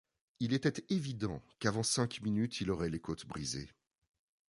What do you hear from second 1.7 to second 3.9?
cinq minutes il aurait les côtes brisées.